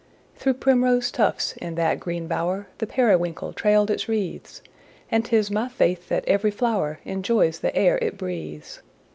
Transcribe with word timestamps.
Through 0.35 0.55
primrose 0.55 1.11
tufts, 1.11 1.51
in 1.57 1.75
that 1.75 1.99
green 1.99 2.25
bower, 2.25 2.65
The 2.79 2.87
periwinkle 2.87 3.53
trailed 3.53 3.91
its 3.91 4.07
wreaths; 4.09 4.63
And 5.11 5.23
'tis 5.23 5.51
my 5.51 5.67
faith 5.69 6.09
that 6.09 6.25
every 6.25 6.49
flower 6.49 6.97
Enjoys 7.05 7.59
the 7.59 7.75
air 7.75 7.99
it 8.01 8.17
breathes. 8.17 8.81